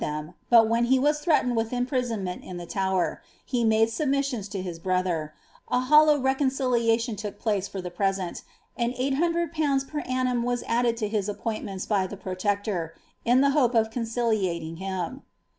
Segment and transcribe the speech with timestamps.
[0.01, 3.21] J 78 KATHARINS PAmm« thein, but when he was threatened with imprisonment in the Tower,
[3.51, 5.35] be made submissions to his brother,
[5.69, 8.41] a hollow reconciliation took (dace for tlie present,
[8.75, 9.87] and 800/.
[9.87, 12.95] per annum was added to his appointments by the protector,
[13.25, 15.21] in the hope of conciliating him.'